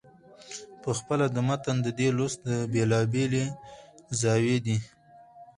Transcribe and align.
پخپله 0.81 1.25
د 1.35 1.37
متن 1.47 1.77
د 1.83 1.87
دې 1.99 2.09
لوست 2.17 2.41
بېلابېلې 2.71 3.45
زاويې 4.19 4.57
دي. 4.65 4.77